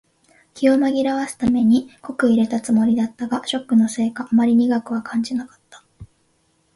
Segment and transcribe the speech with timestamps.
[0.55, 5.83] 気を紛らわすために濃く淹れたつもりだったが、ショックのせいかあまり苦くは感じなかった。